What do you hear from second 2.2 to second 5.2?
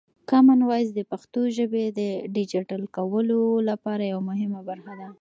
ډیجیټل کولو لپاره یوه مهمه برخه ده.